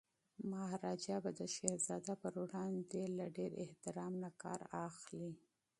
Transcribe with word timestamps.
مهاراجا 0.51 1.17
به 1.23 1.31
د 1.39 1.41
شهزاده 1.55 2.13
پر 2.21 2.33
وړاندي 2.43 3.03
له 3.17 3.25
ډیر 3.37 3.51
احترام 3.63 4.13
نه 4.23 4.29
کار 4.43 4.59
اخلي. 4.87 5.31